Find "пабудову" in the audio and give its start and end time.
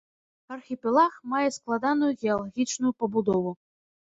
3.05-3.55